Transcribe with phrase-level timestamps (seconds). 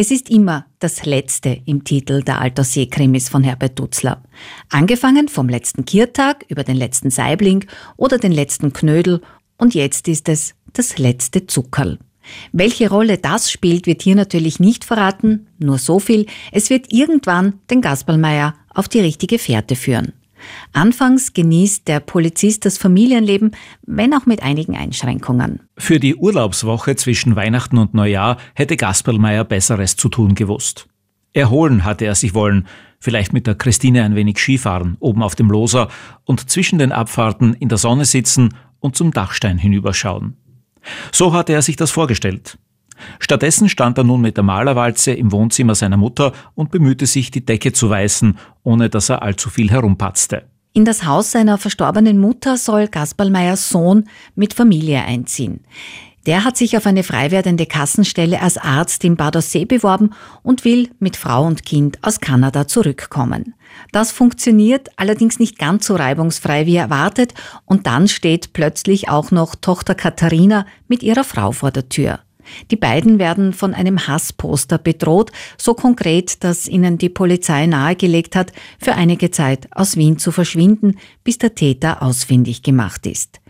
[0.00, 4.22] Es ist immer das Letzte im Titel der Alter See-Krimis von Herbert Dutzler.
[4.70, 7.64] Angefangen vom letzten Kirtag über den letzten Saibling
[7.96, 9.20] oder den letzten Knödel
[9.56, 11.98] und jetzt ist es das letzte Zuckerl.
[12.52, 17.54] Welche Rolle das spielt, wird hier natürlich nicht verraten, nur so viel, es wird irgendwann
[17.68, 20.12] den Gasperlmeier auf die richtige Fährte führen.
[20.72, 23.52] Anfangs genießt der Polizist das Familienleben,
[23.86, 25.60] wenn auch mit einigen Einschränkungen.
[25.76, 30.88] Für die Urlaubswoche zwischen Weihnachten und Neujahr hätte Gasperlmeier Besseres zu tun gewusst.
[31.32, 32.66] Erholen hatte er sich wollen,
[33.00, 35.88] vielleicht mit der Christine ein wenig Skifahren, oben auf dem Loser
[36.24, 40.36] und zwischen den Abfahrten in der Sonne sitzen und zum Dachstein hinüberschauen.
[41.12, 42.58] So hatte er sich das vorgestellt.
[43.18, 47.44] Stattdessen stand er nun mit der Malerwalze im Wohnzimmer seiner Mutter und bemühte sich, die
[47.44, 50.44] Decke zu weißen, ohne dass er allzu viel herumpatzte.
[50.72, 54.04] In das Haus seiner verstorbenen Mutter soll Gasperlmeyers Sohn
[54.36, 55.60] mit Familie einziehen.
[56.28, 60.10] Der hat sich auf eine frei werdende Kassenstelle als Arzt in Bad Aussee beworben
[60.42, 63.54] und will mit Frau und Kind aus Kanada zurückkommen.
[63.92, 67.32] Das funktioniert allerdings nicht ganz so reibungsfrei wie erwartet
[67.64, 72.20] und dann steht plötzlich auch noch Tochter Katharina mit ihrer Frau vor der Tür.
[72.70, 78.52] Die beiden werden von einem Hassposter bedroht, so konkret, dass ihnen die Polizei nahegelegt hat,
[78.78, 83.40] für einige Zeit aus Wien zu verschwinden, bis der Täter ausfindig gemacht ist.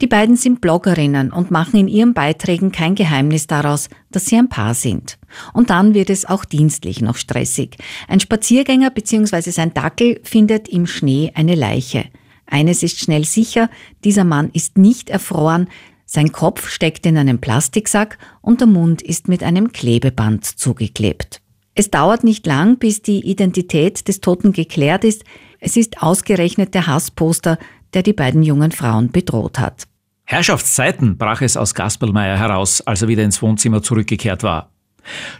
[0.00, 4.48] Die beiden sind Bloggerinnen und machen in ihren Beiträgen kein Geheimnis daraus, dass sie ein
[4.48, 5.18] Paar sind.
[5.52, 7.76] Und dann wird es auch dienstlich noch stressig.
[8.08, 9.50] Ein Spaziergänger bzw.
[9.50, 12.06] sein Dackel findet im Schnee eine Leiche.
[12.46, 13.68] Eines ist schnell sicher,
[14.04, 15.68] dieser Mann ist nicht erfroren,
[16.10, 21.42] sein Kopf steckt in einem Plastiksack und der Mund ist mit einem Klebeband zugeklebt.
[21.74, 25.24] Es dauert nicht lang, bis die Identität des Toten geklärt ist.
[25.60, 27.58] Es ist ausgerechnet der Hassposter,
[27.92, 29.86] der die beiden jungen Frauen bedroht hat.
[30.24, 34.72] Herrschaftszeiten brach es aus Gasperlmeier heraus, als er wieder ins Wohnzimmer zurückgekehrt war.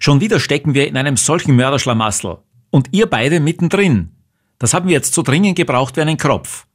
[0.00, 2.38] Schon wieder stecken wir in einem solchen Mörderschlamassel.
[2.70, 4.10] Und ihr beide mittendrin.
[4.58, 6.66] Das haben wir jetzt so dringend gebraucht wie einen Kropf.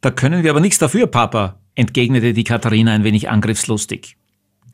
[0.00, 4.16] Da können wir aber nichts dafür, Papa, entgegnete die Katharina ein wenig angriffslustig.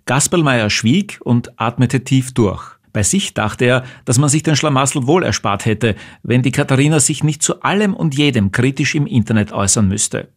[0.07, 2.79] Gasperlmeier schwieg und atmete tief durch.
[2.93, 7.01] Bei sich dachte er, dass man sich den Schlamassel wohl erspart hätte, wenn die Katharina
[7.01, 10.33] sich nicht zu allem und jedem kritisch im Internet äußern müsste.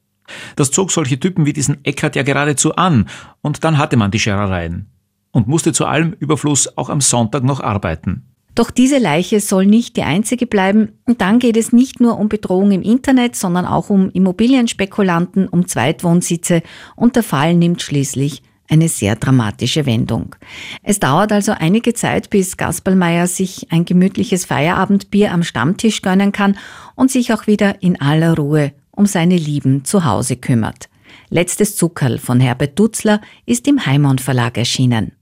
[0.56, 3.08] Das zog solche Typen wie diesen Eckert ja geradezu an,
[3.42, 4.88] und dann hatte man die Scherereien.
[5.32, 8.31] Und musste zu allem Überfluss auch am Sonntag noch arbeiten.
[8.56, 10.94] Doch diese Leiche soll nicht die einzige bleiben.
[11.06, 15.68] Und dann geht es nicht nur um Bedrohung im Internet, sondern auch um Immobilienspekulanten, um
[15.68, 16.62] Zweitwohnsitze
[16.96, 20.36] und der Fall nimmt schließlich eine sehr dramatische Wendung.
[20.82, 26.58] Es dauert also einige Zeit, bis Gasperlmeier sich ein gemütliches Feierabendbier am Stammtisch gönnen kann
[26.96, 30.90] und sich auch wieder in aller Ruhe um seine Lieben zu Hause kümmert.
[31.30, 35.14] Letztes Zuckerl von Herbert Dutzler ist im Heimon Verlag erschienen.